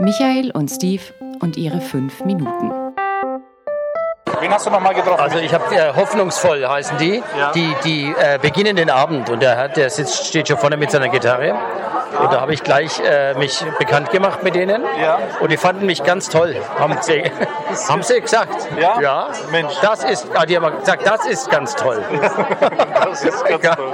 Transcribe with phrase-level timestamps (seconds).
[0.00, 1.02] Michael und Steve
[1.40, 2.72] und ihre fünf Minuten.
[4.40, 5.20] Wen hast du nochmal getroffen?
[5.20, 7.52] Also ich habe äh, hoffnungsvoll heißen die, Ja.
[7.52, 10.90] die, die äh, beginnen den Abend und der, hat, der sitzt, steht schon vorne mit
[10.90, 11.54] seiner Gitarre.
[12.20, 14.82] Und da habe ich gleich äh, mich bekannt gemacht mit denen.
[15.00, 15.18] Ja.
[15.40, 17.24] Und die fanden mich ganz toll, haben sie,
[17.88, 18.68] haben sie gesagt.
[18.80, 19.00] Ja?
[19.00, 19.28] Ja.
[19.50, 19.74] Mensch.
[19.82, 22.02] Das ist, ah, die haben gesagt, das ist ganz toll.
[23.04, 23.74] das ist ganz ja.
[23.74, 23.92] toll.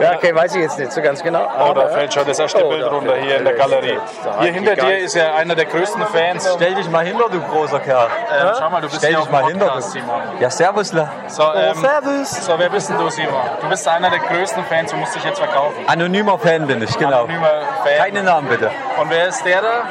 [0.00, 1.48] ja, okay, weiß ich jetzt nicht so ganz genau.
[1.58, 3.98] Oh, da fällt schon das erste Oh, Bild runter hier in der Galerie.
[4.40, 6.48] Hier hinter dir ist ja einer der größten Fans.
[6.54, 8.08] Stell dich mal hinter, du großer Kerl.
[8.30, 9.80] Ähm, schau mal, du bist Stell hier dich auf mal dem hinter.
[9.80, 10.22] Simon.
[10.40, 11.08] Ja, servusle.
[11.28, 12.46] So, oh, ähm, servus.
[12.46, 13.34] so, wer bist denn du, Simon?
[13.60, 15.76] Du bist einer der größten Fans, du musst dich jetzt verkaufen.
[15.86, 17.24] Anonymer Fan bin ich, genau.
[17.24, 17.47] Anonymer
[17.84, 17.98] Fan.
[17.98, 18.70] Keine Namen bitte.
[19.00, 19.82] Und wer ist der da?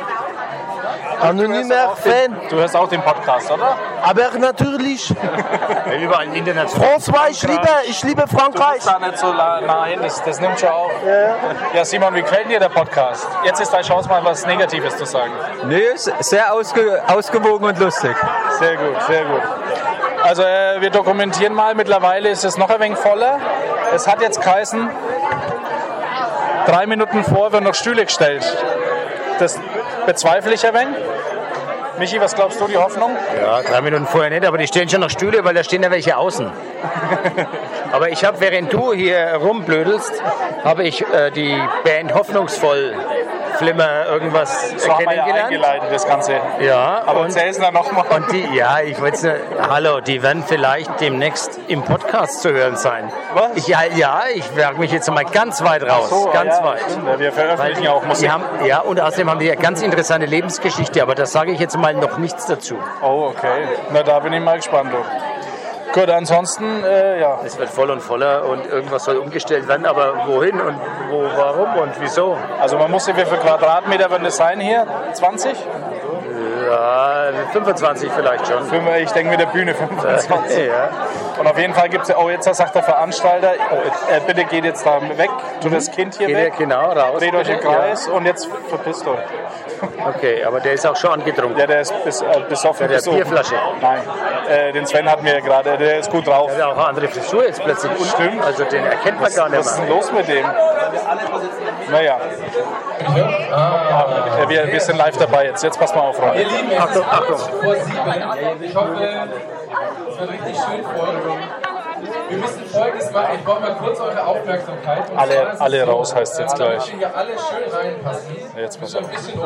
[1.20, 3.76] Anonymer Fan, Du hörst auch den Podcast, oder?
[4.04, 5.10] aber natürlich.
[6.00, 6.70] Überall im Internet.
[6.70, 8.76] François, ich liebe, ich liebe Du Frankreich.
[8.76, 10.92] bist da nicht so nah hin, das, das nimmt schon auf.
[11.74, 13.28] Ja, Simon, wie gefällt dir der Podcast?
[13.44, 15.32] Jetzt ist deine Chance, mal was Negatives zu sagen.
[15.66, 18.16] Nee, ist sehr ausge ausgewogen und lustig.
[18.60, 19.42] Sehr gut, sehr gut.
[20.24, 23.40] Also äh, wir dokumentieren mal, mittlerweile ist es noch ein wenig voller.
[23.94, 24.90] Es hat jetzt geheißen,
[26.68, 28.46] drei Minuten vor werden noch Stühle gestellt.
[29.40, 29.60] Das
[30.06, 30.96] bezweifle ich ein wenig.
[32.00, 33.16] Michi, was glaubst du, die Hoffnung?
[33.42, 35.90] Ja, drei Minuten vorher nicht, aber die stehen schon noch Stühle, weil da stehen ja
[35.90, 36.52] welche außen.
[37.92, 40.22] aber ich habe, während du hier rumblödelst,
[40.64, 42.94] habe ich äh, die Band Hoffnungsvoll
[43.58, 46.40] Flimmer irgendwas So haben wir ja eingeleitet, das Ganze.
[46.60, 48.06] Ja, Aber und, dann nochmal.
[48.10, 53.12] und die, ja, ich wollte hallo, die werden vielleicht demnächst im Podcast zu hören sein.
[53.34, 53.56] Was?
[53.56, 56.82] Ich, ja, ja, ich wage mich jetzt mal ganz weit raus, So, ganz ja, weit.
[56.90, 58.30] stimmt, Wir veröffentlichen ja auch Musik.
[58.30, 61.78] haben, ja, und außerdem haben die eine ganz interessante Lebensgeschichte, aber da sage ich jetzt
[61.78, 62.78] mal noch nichts dazu.
[63.02, 63.68] Oh, okay.
[63.92, 64.92] Na, da bin ich mal gespannt.
[64.94, 64.98] Du.
[65.94, 67.40] Gut, ansonsten, äh, ja.
[67.44, 70.76] Es wird voll und voller und irgendwas soll umgestellt werden, aber wohin und
[71.10, 72.38] wo, warum und wieso?
[72.60, 74.86] Also man muss ja, wie viel Quadratmeter werden das sein hier?
[75.14, 75.56] 20?
[76.70, 78.58] Ja, 25 vielleicht schon.
[79.00, 80.28] Ich denke mit der Bühne 25.
[80.68, 80.90] Ja.
[81.40, 83.76] Und auf jeden Fall gibt es ja, oh jetzt sagt der Veranstalter, oh,
[84.12, 85.30] äh, bitte geht jetzt da weg,
[85.62, 87.20] tu das Kind hier Geht weg, genau raus?
[87.20, 87.60] dreht euch im?
[87.60, 89.20] Kreis und jetzt verpisst euch.
[89.20, 90.08] Ja.
[90.08, 91.60] Okay, aber der ist auch schon angetrunken.
[91.60, 92.90] Ja, der ist bis, äh, besoffen.
[92.90, 93.18] Ja, der oben.
[93.18, 93.56] Bierflasche.
[93.82, 94.02] Nein,
[94.50, 96.52] äh, den Sven hatten wir ja gerade, der ist gut drauf.
[96.56, 97.92] Der hat auch eine andere Frisur jetzt plötzlich.
[98.10, 98.44] Stimmt.
[98.44, 100.46] Also den erkennt man gar nicht Was ist denn los mit dem?
[101.92, 102.18] Naja.
[104.40, 105.64] Ja, wir, wir sind live dabei jetzt.
[105.64, 106.46] Jetzt pass mal auf, Ronny.
[106.78, 107.38] Achtung, Achtung.
[107.38, 108.62] sieben.
[108.64, 108.96] Ich hoffe,
[110.10, 111.08] es wird richtig schön vor.
[112.30, 113.30] Wir müssen folgendes machen.
[113.36, 115.10] Ich brauche mal kurz eure Aufmerksamkeit.
[115.10, 117.00] Und Alle- es alle raus heißt jetzt damit gleich.
[117.00, 118.36] wir alle schön reinpassen.
[118.58, 119.04] Jetzt pass auf.
[119.04, 119.40] ein bisschen.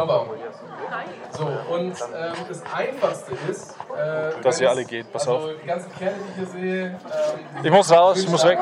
[1.31, 5.11] So, und ähm, das Einfachste ist, äh, Dass ihr alle geht.
[5.11, 5.51] Pass also auf.
[5.61, 6.85] Die ganzen Kerle, die ich hier sehe.
[6.85, 8.59] Ähm, Ich muss raus, ich muss weg.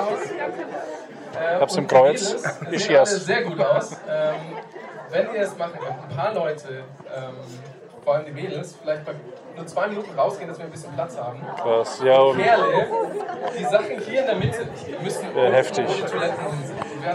[1.32, 2.36] Ich hab's im Kreuz.
[2.72, 3.92] Ich sieht sehr gut aus.
[4.08, 4.36] Ähm,
[5.10, 6.84] wenn ihr es machen könnt, ein paar Leute,
[7.16, 7.34] ähm,
[8.04, 9.16] vor allem die Mädels, vielleicht mal
[9.60, 11.40] nur zwei Minuten rausgehen, dass wir ein bisschen Platz haben.
[11.62, 12.02] Krass.
[12.04, 12.88] Ja, und Kerle,
[13.58, 14.68] die Sachen hier in der Mitte
[15.02, 15.86] müssen Ja, heftig.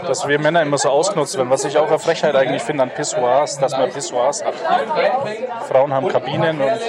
[0.07, 1.49] dass wir Männer immer so ausgenutzt werden.
[1.49, 4.53] Was ich auch eine Frechheit eigentlich finde an Pissoirs, dass man Pissoirs hat.
[5.67, 6.79] Frauen haben Kabinen und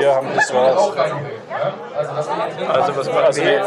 [0.00, 0.76] wir haben Pissoirs.
[0.76, 3.60] Also, wir Also was machen Also, wir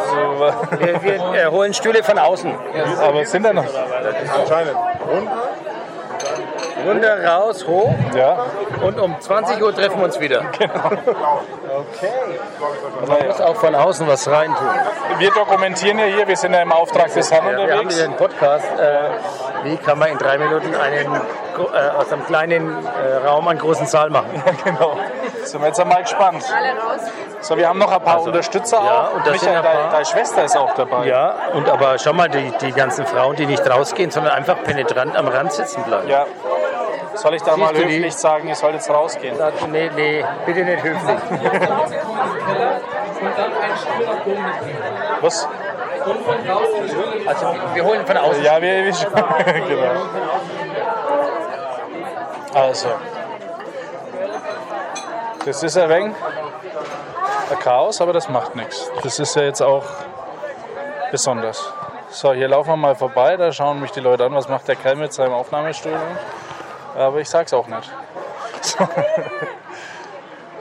[0.80, 2.54] Wir, wir äh, holen Stühle von außen.
[3.02, 3.66] aber sind da noch?
[4.40, 4.76] Anscheinend.
[6.86, 8.46] Runter, raus, hoch Ja.
[8.82, 10.42] und um 20 Uhr treffen wir uns wieder.
[13.08, 14.68] Man muss auch von außen was reintun.
[15.18, 17.96] Wir dokumentieren ja hier, wir sind ja im Auftrag des Herrn Ja, wir haben unterwegs.
[17.96, 18.66] hier einen Podcast.
[18.80, 19.10] Äh,
[19.64, 23.86] wie kann man in drei Minuten einen, äh, aus einem kleinen äh, Raum einen großen
[23.88, 24.42] Saal machen?
[24.64, 24.98] Genau.
[25.44, 26.44] Sind wir jetzt einmal gespannt.
[27.42, 29.14] So, wir haben noch ein paar Unterstützer Also, ja, auch.
[29.16, 31.06] und da sind Michael, paar- deine, deine Schwester ist auch dabei.
[31.08, 35.18] Ja, und aber schau mal, die, die ganzen Frauen, die nicht rausgehen, sondern einfach penetrant
[35.18, 36.08] am Rand sitzen bleiben.
[36.08, 36.26] Ja.
[37.16, 37.98] Soll ich da mal du die?
[37.98, 39.36] höflich sagen, ihr sollt jetzt rausgehen?
[39.38, 41.18] Sagt, nee, nee, bitte nicht höflich.
[45.22, 45.48] Was?
[47.28, 48.44] Also wir holen von außen.
[48.44, 48.94] Ja, wir, wir
[49.68, 50.02] genau.
[52.54, 52.90] Also.
[55.46, 56.16] Das ist ein wenig
[57.52, 58.92] ein Chaos, aber das macht nichts.
[59.04, 59.84] Das ist ja jetzt auch
[61.12, 61.74] besonders.
[62.10, 64.76] So, hier laufen wir mal vorbei, da schauen mich die Leute an, was macht der
[64.76, 65.98] Kerl mit seinem Aufnahmestudio.
[66.96, 67.92] Aber ich sag's auch nicht.
[68.64, 68.88] So.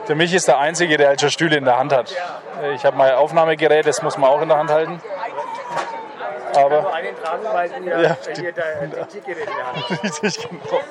[0.07, 2.15] Der Mich ist der Einzige, der halt schon Stühle in der Hand hat.
[2.73, 4.99] Ich habe mein Aufnahmegerät, das muss man auch in der Hand halten.
[6.55, 10.03] Aber einen tragen, weil ihr, Ja, ihr da die Tickgeräte in der Hand habt.
[10.23, 10.81] Richtig, genau.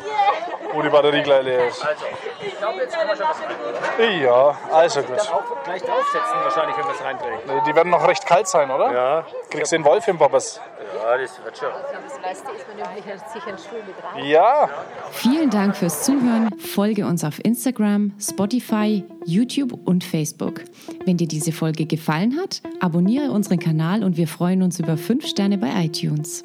[0.72, 1.84] Wo die Batterie gleich leer ist.
[1.84, 2.04] Also,
[2.46, 4.20] ich glaube, jetzt kann man schon was.
[4.20, 5.18] Ja, also gut.
[5.18, 7.66] Auch gleich draufsetzen, wahrscheinlich, wenn man es reinträgt.
[7.66, 8.92] Die werden noch recht kalt sein, oder?
[8.92, 10.60] Ja, Kriegst du den Wolf im Bobbers?
[11.02, 11.68] ja, das wird schon.
[11.68, 14.24] Das meiste ist man nämlich sich einen Stuhl mit rein.
[14.26, 14.68] Ja.
[15.12, 16.50] Vielen Dank fürs Zuhören.
[16.58, 20.62] Folge uns auf Instagram, Spotify, YouTube und Facebook.
[21.04, 25.26] Wenn dir diese Folge gefallen hat, abonniere unseren Kanal und wir freuen uns über 5
[25.26, 26.44] Sterne bei iTunes.